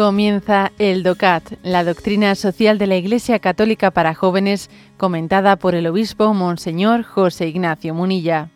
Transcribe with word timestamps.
Comienza 0.00 0.72
el 0.78 1.02
DOCAT, 1.02 1.58
la 1.62 1.84
doctrina 1.84 2.34
social 2.34 2.78
de 2.78 2.86
la 2.86 2.96
Iglesia 2.96 3.38
Católica 3.38 3.90
para 3.90 4.14
jóvenes, 4.14 4.70
comentada 4.96 5.56
por 5.56 5.74
el 5.74 5.86
obispo 5.86 6.32
Monseñor 6.32 7.02
José 7.02 7.48
Ignacio 7.48 7.92
Munilla. 7.92 8.48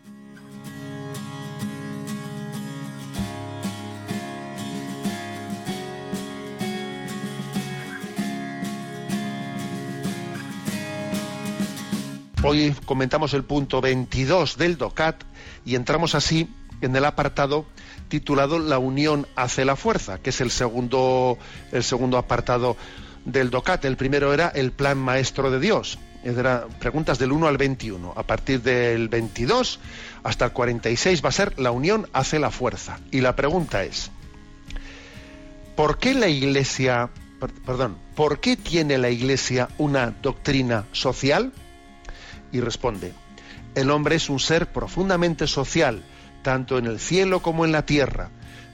Hoy 12.41 12.73
comentamos 12.87 13.35
el 13.35 13.43
punto 13.43 13.81
22 13.81 14.57
del 14.57 14.79
DOCAT 14.79 15.21
y 15.63 15.75
entramos 15.75 16.15
así 16.15 16.49
en 16.81 16.95
el 16.95 17.05
apartado 17.05 17.67
titulado 18.07 18.59
La 18.59 18.79
unión 18.79 19.27
hace 19.35 19.65
la 19.65 19.75
fuerza, 19.75 20.19
que 20.19 20.29
es 20.29 20.41
el 20.41 20.51
segundo, 20.51 21.37
el 21.71 21.83
segundo 21.83 22.17
apartado 22.17 22.77
del 23.25 23.49
DOCAT. 23.49 23.85
El 23.85 23.97
primero 23.97 24.33
era 24.33 24.49
el 24.49 24.71
plan 24.71 24.97
maestro 24.97 25.51
de 25.51 25.59
Dios. 25.59 25.99
Era 26.23 26.67
preguntas 26.79 27.19
del 27.19 27.31
1 27.31 27.47
al 27.47 27.57
21. 27.57 28.13
A 28.15 28.23
partir 28.23 28.61
del 28.61 29.09
22 29.09 29.79
hasta 30.23 30.45
el 30.45 30.51
46 30.51 31.23
va 31.23 31.29
a 31.29 31.31
ser 31.31 31.59
La 31.59 31.71
unión 31.71 32.07
hace 32.13 32.39
la 32.39 32.51
fuerza. 32.51 32.99
Y 33.11 33.21
la 33.21 33.35
pregunta 33.35 33.83
es, 33.83 34.11
¿por 35.75 35.97
qué 35.97 36.13
la 36.13 36.27
Iglesia, 36.27 37.09
perdón, 37.65 37.97
¿por 38.15 38.39
qué 38.39 38.57
tiene 38.57 38.97
la 38.97 39.09
Iglesia 39.09 39.69
una 39.77 40.11
doctrina 40.21 40.85
social? 40.93 41.51
y 42.55 42.61
responde, 42.61 43.11
el 43.75 43.91
hombre 43.91 44.15
es 44.15 44.29
un 44.29 44.39
ser 44.39 44.67
profundamente 44.67 45.45
social, 45.45 46.03
tanto 46.45 46.77
en 46.77 46.85
el 46.85 46.99
cielo 46.99 47.41
como 47.41 47.65
en 47.65 47.71
la 47.71 47.87
tierra, 47.87 48.29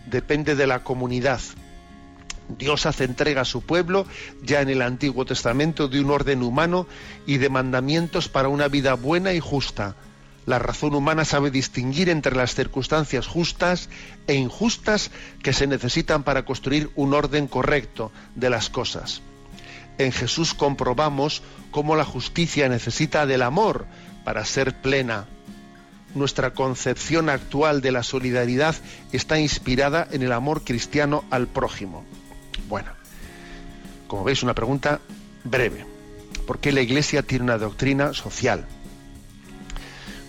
depende 0.06 0.56
de 0.56 0.68
la 0.68 0.84
comunidad. 0.84 1.40
Dios 2.50 2.86
hace 2.86 3.06
entrega 3.06 3.42
a 3.42 3.46
su 3.46 3.62
pueblo 3.62 4.06
ya 4.44 4.60
en 4.60 4.68
el 4.68 4.82
Antiguo 4.82 5.24
Testamento 5.24 5.88
de 5.88 6.02
un 6.02 6.12
orden 6.12 6.44
humano 6.44 6.86
y 7.26 7.38
de 7.38 7.48
mandamientos 7.48 8.28
para 8.28 8.50
una 8.50 8.68
vida 8.68 8.96
buena 8.96 9.32
y 9.32 9.40
justa. 9.40 9.96
La 10.46 10.60
razón 10.60 10.96
humana 10.96 11.24
sabe 11.24 11.50
distinguir 11.50 12.10
entre 12.10 12.36
las 12.36 12.56
circunstancias 12.56 13.26
justas 13.26 13.88
e 14.28 14.34
injustas 14.34 15.10
que 15.42 15.54
se 15.54 15.66
necesitan 15.66 16.24
para 16.24 16.44
construir 16.44 16.90
un 16.96 17.14
orden 17.14 17.48
correcto 17.48 18.12
de 18.36 18.50
las 18.50 18.70
cosas 18.70 19.22
en 19.98 20.12
Jesús 20.12 20.54
comprobamos 20.54 21.42
cómo 21.70 21.96
la 21.96 22.06
justicia 22.06 22.68
necesita 22.70 23.26
del 23.26 23.42
amor 23.42 23.86
para 24.24 24.46
ser 24.46 24.82
plena. 24.82 25.28
Nuestra 26.14 26.54
concepción 26.54 27.30
actual 27.30 27.82
de 27.82 27.92
la 27.92 28.04
solidaridad 28.04 28.76
está 29.12 29.40
inspirada 29.40 30.08
en 30.12 30.24
el 30.24 30.32
amor 30.32 30.64
cristiano 30.64 31.24
al 31.30 31.48
prójimo. 31.48 32.04
Bueno, 32.68 32.92
como 34.08 34.24
veis, 34.24 34.44
una 34.44 34.54
pregunta 34.54 35.00
breve. 35.44 35.86
¿Por 36.46 36.60
qué 36.60 36.72
la 36.72 36.82
Iglesia 36.82 37.24
tiene 37.24 37.46
una 37.46 37.58
doctrina 37.58 38.14
social? 38.14 38.66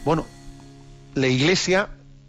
Bueno, 0.04 0.26
la 1.14 1.26
Iglesia 1.26 1.88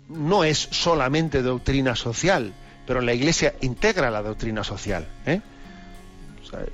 no 0.10 0.44
es 0.44 0.58
solamente 0.72 1.42
doctrina 1.42 1.96
social, 1.96 2.54
pero 2.88 3.02
la 3.02 3.14
Iglesia 3.14 3.54
integra 3.62 4.10
la 4.12 4.22
doctrina 4.22 4.64
social. 4.64 5.08
¿eh? 5.26 5.42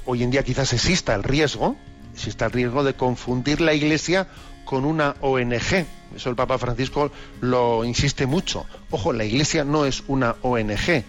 hoy 0.06 0.24
en 0.24 0.32
día 0.32 0.44
quizás 0.44 0.74
exista 0.74 1.16
el 1.16 1.24
riesgo, 1.24 1.76
exista 2.20 2.46
el 2.46 2.52
riesgo 2.52 2.84
de 2.84 2.94
confundir 2.94 3.62
la 3.62 3.74
Iglesia 3.74 4.28
con 4.66 4.86
una 4.86 5.16
ONG. 5.22 5.86
Eso 6.16 6.30
el 6.30 6.36
Papa 6.36 6.58
Francisco 6.58 7.12
lo 7.42 7.84
insiste 7.86 8.26
mucho. 8.26 8.66
Ojo, 8.92 9.14
la 9.14 9.24
Iglesia 9.24 9.64
no 9.64 9.86
es 9.86 10.04
una 10.08 10.36
ONG. 10.42 11.04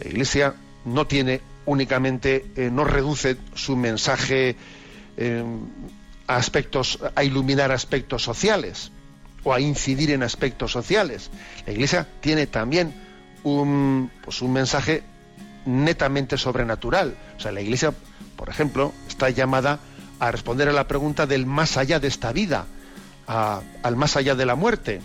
La 0.00 0.08
Iglesia 0.08 0.54
no 0.84 1.06
tiene 1.06 1.40
únicamente, 1.66 2.46
eh, 2.56 2.70
no 2.72 2.84
reduce 2.84 3.36
su 3.54 3.76
mensaje 3.76 4.56
eh, 5.16 5.44
a 6.26 6.36
aspectos, 6.36 6.98
a 7.14 7.22
iluminar 7.22 7.70
aspectos 7.70 8.22
sociales 8.22 8.90
o 9.44 9.52
a 9.52 9.60
incidir 9.60 10.10
en 10.10 10.22
aspectos 10.22 10.72
sociales. 10.72 11.30
La 11.66 11.72
Iglesia 11.72 12.08
tiene 12.20 12.46
también 12.46 12.94
un, 13.44 14.10
pues 14.24 14.42
un 14.42 14.52
mensaje 14.52 15.02
netamente 15.66 16.38
sobrenatural. 16.38 17.14
O 17.36 17.40
sea, 17.40 17.52
la 17.52 17.60
Iglesia, 17.60 17.92
por 18.36 18.48
ejemplo, 18.48 18.92
está 19.06 19.30
llamada 19.30 19.80
a 20.18 20.30
responder 20.30 20.68
a 20.68 20.72
la 20.72 20.86
pregunta 20.86 21.26
del 21.26 21.46
más 21.46 21.76
allá 21.76 22.00
de 22.00 22.08
esta 22.08 22.32
vida, 22.32 22.66
al 23.26 23.96
más 23.96 24.16
allá 24.16 24.34
de 24.34 24.46
la 24.46 24.54
muerte, 24.54 25.00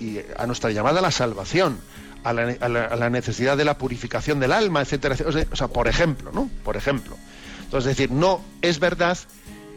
y 0.00 0.18
a 0.36 0.46
nuestra 0.46 0.70
llamada 0.70 0.98
a 0.98 1.02
la 1.02 1.10
salvación, 1.10 1.78
a 2.24 2.32
la, 2.32 3.10
necesidad 3.10 3.56
de 3.56 3.64
la 3.64 3.78
purificación 3.78 4.40
del 4.40 4.52
alma, 4.52 4.80
etcétera, 4.80 5.14
etcétera. 5.14 5.48
O 5.52 5.56
sea, 5.56 5.68
por 5.68 5.88
ejemplo, 5.88 6.30
¿no? 6.32 6.50
Por 6.64 6.76
ejemplo. 6.76 7.16
Entonces, 7.64 7.90
es 7.90 7.96
decir, 7.96 8.10
no 8.10 8.42
es 8.62 8.78
verdad 8.78 9.18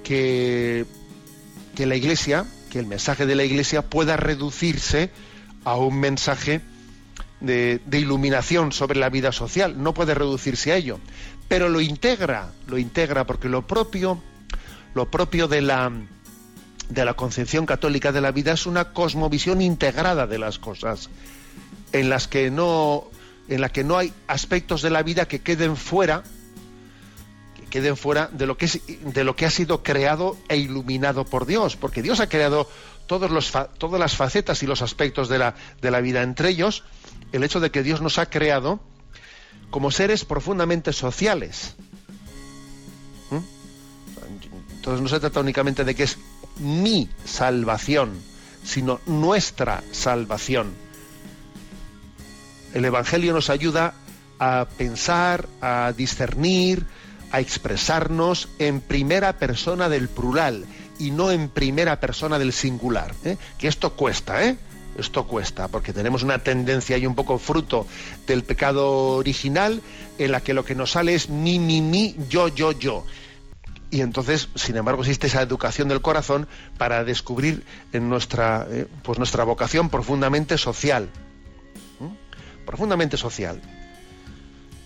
que, 0.03 0.85
que 1.75 1.85
la 1.85 1.95
Iglesia, 1.95 2.45
que 2.69 2.79
el 2.79 2.87
mensaje 2.87 3.25
de 3.25 3.35
la 3.35 3.43
Iglesia 3.43 3.83
pueda 3.83 4.17
reducirse 4.17 5.09
a 5.63 5.75
un 5.75 5.99
mensaje 5.99 6.61
de, 7.45 7.81
iluminación 7.91 8.71
sobre 8.71 8.99
la 8.99 9.09
vida 9.09 9.31
social, 9.31 9.81
no 9.81 9.93
puede 9.93 10.13
reducirse 10.13 10.71
a 10.71 10.77
ello, 10.77 10.99
pero 11.47 11.69
lo 11.69 11.81
integra, 11.81 12.51
lo 12.67 12.77
integra 12.77 13.25
porque 13.25 13.49
lo 13.49 13.65
propio, 13.65 14.21
lo 14.93 15.09
propio 15.09 15.47
de 15.47 15.61
la 15.61 15.91
de 16.89 17.03
la 17.03 17.15
concepción 17.15 17.65
católica 17.65 18.11
de 18.11 18.21
la 18.21 18.31
vida 18.31 18.53
es 18.53 18.67
una 18.67 18.93
cosmovisión 18.93 19.59
integrada 19.59 20.27
de 20.27 20.37
las 20.37 20.59
cosas, 20.59 21.09
en 21.93 22.09
las 22.09 22.27
que 22.27 22.51
no 22.51 23.05
en 23.47 23.61
la 23.61 23.69
que 23.69 23.83
no 23.83 23.97
hay 23.97 24.13
aspectos 24.27 24.81
de 24.81 24.91
la 24.91 25.01
vida 25.01 25.27
que 25.27 25.41
queden 25.41 25.77
fuera 25.77 26.23
que 27.55 27.65
queden 27.65 27.97
fuera 27.97 28.29
de 28.31 28.45
lo 28.45 28.57
que 28.57 28.69
de 29.01 29.23
lo 29.23 29.35
que 29.35 29.45
ha 29.45 29.51
sido 29.51 29.81
creado 29.81 30.37
e 30.47 30.57
iluminado 30.57 31.25
por 31.25 31.45
Dios, 31.45 31.75
porque 31.75 32.01
Dios 32.01 32.19
ha 32.19 32.29
creado 32.29 32.69
todos 33.07 33.31
los, 33.31 33.51
todas 33.77 33.99
las 33.99 34.15
facetas 34.15 34.63
y 34.63 34.67
los 34.67 34.81
aspectos 34.81 35.29
de 35.29 35.39
la, 35.39 35.55
de 35.81 35.91
la 35.91 36.01
vida, 36.01 36.21
entre 36.21 36.49
ellos 36.49 36.83
el 37.31 37.43
hecho 37.43 37.59
de 37.59 37.71
que 37.71 37.83
Dios 37.83 38.01
nos 38.01 38.17
ha 38.17 38.29
creado 38.29 38.79
como 39.69 39.91
seres 39.91 40.25
profundamente 40.25 40.93
sociales. 40.93 41.75
¿Mm? 43.31 44.75
Entonces 44.75 45.01
no 45.01 45.09
se 45.09 45.19
trata 45.19 45.39
únicamente 45.39 45.83
de 45.83 45.95
que 45.95 46.03
es 46.03 46.17
mi 46.57 47.09
salvación, 47.25 48.13
sino 48.63 48.99
nuestra 49.05 49.83
salvación. 49.91 50.73
El 52.73 52.85
Evangelio 52.85 53.33
nos 53.33 53.49
ayuda 53.49 53.93
a 54.39 54.67
pensar, 54.77 55.47
a 55.61 55.93
discernir, 55.95 56.85
a 57.31 57.39
expresarnos 57.39 58.49
en 58.59 58.81
primera 58.81 59.37
persona 59.37 59.89
del 59.89 60.09
plural 60.09 60.65
y 60.99 61.11
no 61.11 61.31
en 61.31 61.49
primera 61.49 61.99
persona 61.99 62.39
del 62.39 62.53
singular. 62.53 63.13
¿eh? 63.23 63.37
Que 63.57 63.67
esto 63.67 63.93
cuesta, 63.93 64.45
¿eh? 64.45 64.57
Esto 64.97 65.27
cuesta, 65.27 65.67
porque 65.67 65.91
tenemos 65.91 66.23
una 66.23 66.39
tendencia 66.39 66.97
y 66.97 67.05
un 67.05 67.15
poco 67.15 67.37
fruto 67.37 67.85
del 68.27 68.43
pecado 68.43 69.15
original 69.17 69.81
en 70.17 70.31
la 70.31 70.39
que 70.39 70.53
lo 70.53 70.63
que 70.63 70.73
nos 70.73 70.91
sale 70.91 71.15
es 71.15 71.29
mi, 71.29 71.59
mi, 71.59 71.81
mi, 71.81 72.15
yo, 72.29 72.47
yo, 72.47 72.71
yo. 72.71 73.05
Y 73.91 74.01
entonces, 74.01 74.49
sin 74.55 74.77
embargo, 74.77 75.01
existe 75.01 75.27
esa 75.27 75.41
educación 75.41 75.89
del 75.89 76.01
corazón 76.01 76.47
para 76.77 77.03
descubrir 77.03 77.63
en 77.93 78.09
nuestra, 78.09 78.67
eh, 78.69 78.87
pues 79.03 79.17
nuestra 79.17 79.43
vocación 79.43 79.89
profundamente 79.89 80.57
social. 80.57 81.09
Profundamente 82.65 83.15
social. 83.15 83.61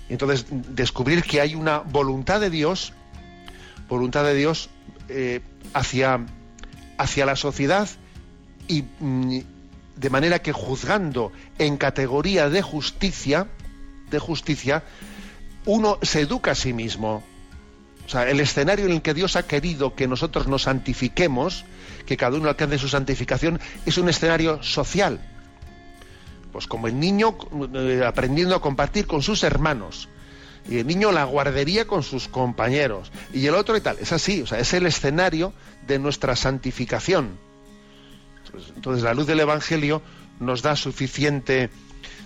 Y 0.09 0.13
entonces, 0.13 0.45
descubrir 0.49 1.23
que 1.23 1.39
hay 1.39 1.55
una 1.55 1.79
voluntad 1.79 2.41
de 2.41 2.49
Dios, 2.49 2.93
voluntad 3.87 4.23
de 4.25 4.35
Dios 4.35 4.69
eh, 5.09 5.41
hacia, 5.73 6.25
hacia 6.97 7.25
la 7.25 7.35
sociedad 7.35 7.89
y, 8.67 8.83
mm, 8.99 9.39
de 9.95 10.09
manera 10.09 10.39
que 10.39 10.53
juzgando 10.53 11.31
en 11.57 11.77
categoría 11.77 12.49
de 12.49 12.61
justicia, 12.61 13.47
de 14.09 14.19
justicia, 14.19 14.83
uno 15.65 15.99
se 16.01 16.21
educa 16.21 16.51
a 16.51 16.55
sí 16.55 16.73
mismo. 16.73 17.23
O 18.05 18.09
sea, 18.09 18.29
el 18.29 18.39
escenario 18.39 18.85
en 18.85 18.91
el 18.91 19.01
que 19.01 19.13
Dios 19.13 19.35
ha 19.35 19.45
querido 19.45 19.93
que 19.93 20.07
nosotros 20.07 20.47
nos 20.47 20.63
santifiquemos, 20.63 21.65
que 22.05 22.17
cada 22.17 22.37
uno 22.37 22.49
alcance 22.49 22.79
su 22.79 22.87
santificación, 22.87 23.59
es 23.85 23.97
un 23.97 24.09
escenario 24.09 24.63
social. 24.63 25.19
Pues 26.51 26.65
como 26.65 26.87
el 26.87 26.99
niño 26.99 27.37
eh, 27.75 28.01
aprendiendo 28.05 28.55
a 28.55 28.61
compartir 28.61 29.05
con 29.05 29.21
sus 29.21 29.43
hermanos, 29.43 30.09
y 30.69 30.77
el 30.77 30.87
niño 30.87 31.11
la 31.11 31.23
guardería 31.23 31.87
con 31.87 32.03
sus 32.03 32.27
compañeros, 32.27 33.11
y 33.33 33.47
el 33.47 33.55
otro 33.55 33.75
y 33.75 33.81
tal. 33.81 33.97
Es 33.99 34.11
así, 34.11 34.43
o 34.43 34.47
sea, 34.47 34.59
es 34.59 34.71
el 34.73 34.85
escenario 34.85 35.51
de 35.87 35.97
nuestra 35.97 36.35
santificación. 36.35 37.39
Pues, 38.51 38.65
entonces 38.75 39.03
la 39.03 39.15
luz 39.15 39.25
del 39.25 39.39
Evangelio 39.39 40.03
nos 40.39 40.61
da 40.61 40.75
suficiente 40.75 41.71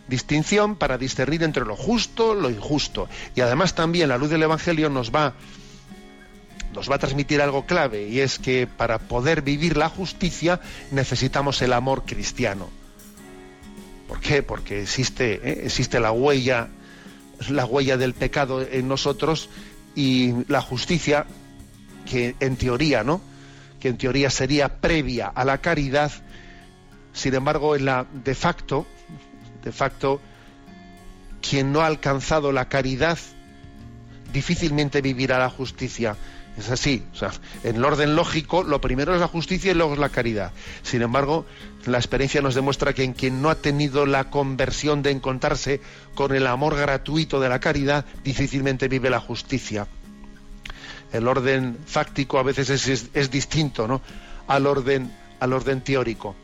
distinción 0.09 0.75
para 0.75 0.97
discernir 0.97 1.43
entre 1.43 1.63
lo 1.63 1.77
justo, 1.77 2.35
lo 2.35 2.49
injusto. 2.49 3.07
Y 3.33 3.41
además 3.41 3.75
también 3.75 4.09
la 4.09 4.17
luz 4.17 4.29
del 4.29 4.43
Evangelio 4.43 4.89
nos 4.89 5.11
va, 5.15 5.35
nos 6.73 6.91
va 6.91 6.95
a 6.95 6.99
transmitir 6.99 7.41
algo 7.41 7.65
clave, 7.65 8.09
y 8.09 8.19
es 8.19 8.39
que 8.39 8.67
para 8.67 8.99
poder 8.99 9.41
vivir 9.41 9.77
la 9.77 9.87
justicia 9.87 10.59
necesitamos 10.91 11.61
el 11.61 11.71
amor 11.71 12.03
cristiano. 12.05 12.69
¿Por 14.09 14.19
qué? 14.19 14.43
Porque 14.43 14.81
existe, 14.81 15.35
¿eh? 15.35 15.61
existe 15.63 16.01
la 16.01 16.11
huella 16.11 16.67
la 17.49 17.65
huella 17.65 17.97
del 17.97 18.13
pecado 18.13 18.61
en 18.61 18.87
nosotros 18.87 19.49
y 19.95 20.33
la 20.47 20.61
justicia, 20.61 21.25
que 22.05 22.35
en 22.39 22.55
teoría, 22.57 23.03
¿no? 23.03 23.21
Que 23.79 23.89
en 23.89 23.97
teoría 23.97 24.29
sería 24.29 24.81
previa 24.81 25.27
a 25.27 25.45
la 25.45 25.59
caridad, 25.59 26.11
sin 27.13 27.33
embargo, 27.35 27.75
en 27.75 27.85
la 27.85 28.05
de 28.11 28.35
facto, 28.35 28.85
de 29.63 29.71
facto, 29.71 30.21
quien 31.41 31.71
no 31.71 31.81
ha 31.81 31.87
alcanzado 31.87 32.51
la 32.51 32.69
caridad 32.69 33.17
difícilmente 34.33 35.01
vivirá 35.01 35.37
la 35.37 35.49
justicia. 35.49 36.17
Es 36.57 36.69
así, 36.69 37.03
o 37.13 37.15
sea, 37.15 37.31
en 37.63 37.77
el 37.77 37.85
orden 37.85 38.15
lógico, 38.15 38.61
lo 38.61 38.79
primero 38.79 39.15
es 39.15 39.19
la 39.19 39.27
justicia 39.27 39.71
y 39.71 39.73
luego 39.73 39.93
es 39.93 39.99
la 39.99 40.09
caridad. 40.09 40.51
Sin 40.83 41.01
embargo, 41.01 41.47
la 41.85 41.97
experiencia 41.97 42.41
nos 42.41 42.53
demuestra 42.53 42.93
que 42.93 43.03
en 43.03 43.13
quien 43.13 43.41
no 43.41 43.49
ha 43.49 43.55
tenido 43.55 44.05
la 44.05 44.29
conversión 44.29 45.01
de 45.01 45.09
encontrarse 45.09 45.81
con 46.13 46.35
el 46.35 46.45
amor 46.45 46.75
gratuito 46.75 47.39
de 47.39 47.49
la 47.49 47.59
caridad, 47.59 48.05
difícilmente 48.23 48.87
vive 48.87 49.09
la 49.09 49.19
justicia. 49.19 49.87
El 51.11 51.27
orden 51.27 51.77
fáctico 51.85 52.37
a 52.37 52.43
veces 52.43 52.87
es, 52.87 53.31
distinto 53.31 53.87
¿no? 53.87 54.01
al, 54.47 54.67
orden, 54.67 55.11
al 55.39 55.53
orden 55.53 55.81
teórico. 55.81 56.35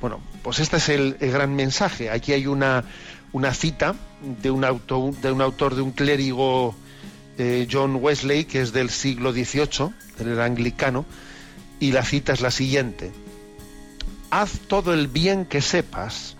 Bueno, 0.00 0.20
pues 0.42 0.58
este 0.58 0.76
es 0.76 0.88
el, 0.90 1.16
gran 1.18 1.54
mensaje. 1.54 2.10
Aquí 2.10 2.32
hay 2.32 2.46
una, 2.46 2.84
una 3.32 3.54
cita 3.54 3.94
de 4.42 4.50
un, 4.50 4.60
de 5.22 5.32
un 5.32 5.40
autor, 5.40 5.74
de 5.74 5.82
un 5.82 5.92
clérigo 5.92 6.74
John 7.70 7.96
Wesley, 7.96 8.44
que 8.44 8.60
es 8.60 8.72
del 8.72 8.90
siglo 8.90 9.32
XVIII, 9.32 9.90
del 10.18 10.40
anglicano, 10.40 11.04
y 11.80 11.92
la 11.92 12.04
cita 12.04 12.32
es 12.32 12.40
la 12.40 12.50
siguiente. 12.50 13.12
Haz 14.30 14.60
todo 14.68 14.94
el 14.94 15.08
bien 15.08 15.46
que 15.46 15.60
sepas, 15.60 16.36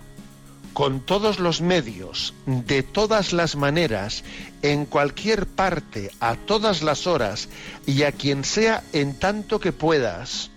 con 0.73 1.01
todos 1.01 1.39
los 1.39 1.61
medios, 1.61 2.35
de 2.47 2.83
todas 2.83 3.33
las 3.33 3.57
maneras, 3.57 4.25
en 4.63 4.87
cualquier 4.87 5.47
parte, 5.47 6.11
a 6.21 6.37
todas 6.37 6.83
las 6.83 7.07
horas, 7.07 7.49
y 7.87 8.05
a 8.05 8.13
quien 8.13 8.45
sea 8.45 8.83
en 8.93 9.19
tanto 9.19 9.61
que 9.61 9.73
puedas. 9.73 10.51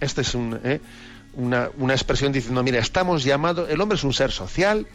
Este 0.00 0.22
es 0.22 0.34
eh, 0.34 0.80
una, 1.34 1.70
una, 1.78 1.94
expresión 1.94 2.32
diciendo, 2.32 2.62
mira, 2.62 2.80
estamos 2.80 3.22
llamados, 3.22 3.70
el 3.70 3.80
hombre 3.80 3.96
es 3.96 4.04
un 4.04 4.12
ser 4.12 4.32
social 4.32 4.86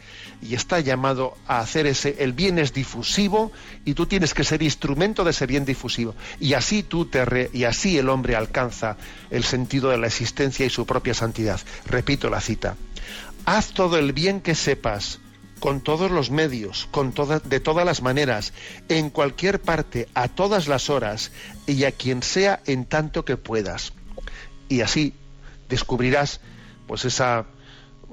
y 0.41 0.55
está 0.55 0.79
llamado 0.79 1.35
a 1.47 1.59
hacer 1.59 1.87
ese, 1.87 2.17
el 2.19 2.33
bien 2.33 2.59
es 2.59 2.73
difusivo 2.73 3.51
y 3.85 3.93
tú 3.93 4.05
tienes 4.05 4.33
que 4.33 4.43
ser 4.43 4.61
instrumento 4.61 5.23
de 5.23 5.31
ese 5.31 5.45
bien 5.45 5.65
difusivo. 5.65 6.15
Y 6.39 6.53
así 6.53 6.83
tú 6.83 7.09
y 7.53 7.63
así 7.63 7.97
el 7.97 8.09
hombre 8.09 8.35
alcanza 8.35 8.97
el 9.29 9.43
sentido 9.43 9.89
de 9.89 9.97
la 9.97 10.07
existencia 10.07 10.65
y 10.65 10.69
su 10.69 10.85
propia 10.85 11.13
santidad. 11.13 11.59
Repito 11.85 12.29
la 12.29 12.41
cita. 12.41 12.75
Haz 13.45 13.73
todo 13.73 13.97
el 13.97 14.13
bien 14.13 14.41
que 14.41 14.55
sepas, 14.55 15.19
con 15.59 15.81
todos 15.81 16.11
los 16.11 16.29
medios, 16.29 16.87
con 16.91 17.13
de 17.45 17.59
todas 17.59 17.85
las 17.85 18.01
maneras, 18.01 18.53
en 18.89 19.09
cualquier 19.09 19.61
parte, 19.61 20.07
a 20.13 20.27
todas 20.27 20.67
las 20.67 20.89
horas, 20.89 21.31
y 21.65 21.83
a 21.85 21.91
quien 21.91 22.21
sea 22.21 22.61
en 22.65 22.85
tanto 22.85 23.25
que 23.25 23.37
puedas. 23.37 23.93
Y 24.69 24.81
así 24.81 25.13
descubrirás 25.69 26.41
pues 26.87 27.05
esa, 27.05 27.45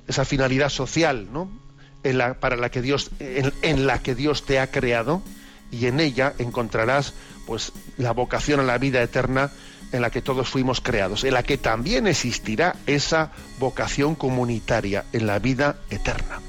esa 0.08 0.24
finalidad 0.24 0.68
social, 0.68 1.28
¿no? 1.32 1.63
En 2.04 2.18
la, 2.18 2.34
para 2.34 2.56
la 2.56 2.70
que 2.70 2.82
Dios, 2.82 3.10
en, 3.18 3.86
la 3.86 3.98
que 4.00 4.14
Dios 4.14 4.44
te 4.44 4.60
ha 4.60 4.70
creado 4.70 5.22
y 5.70 5.86
en 5.86 6.00
ella 6.00 6.34
encontrarás 6.38 7.14
pues 7.46 7.72
la 7.96 8.12
vocación 8.12 8.60
a 8.60 8.62
la 8.62 8.78
vida 8.78 9.02
eterna 9.02 9.50
en 9.92 10.02
la 10.02 10.10
que 10.10 10.22
todos 10.22 10.48
fuimos 10.48 10.80
creados, 10.80 11.24
en 11.24 11.34
la 11.34 11.42
que 11.42 11.56
también 11.56 12.06
existirá 12.06 12.76
esa 12.86 13.32
vocación 13.58 14.14
comunitaria 14.14 15.04
en 15.12 15.26
la 15.26 15.38
vida 15.38 15.76
eterna. 15.90 16.40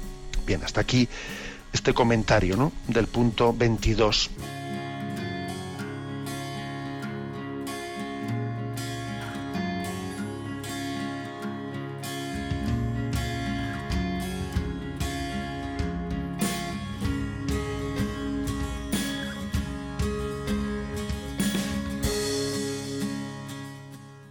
Bien, 0.46 0.62
hasta 0.62 0.80
aquí 0.80 1.08
este 1.72 1.94
comentario 1.94 2.56
¿no? 2.56 2.72
del 2.88 3.06
punto 3.06 3.52
22. 3.52 4.30